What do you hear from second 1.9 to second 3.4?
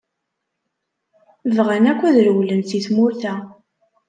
akk ad rewlen si tmurt-a.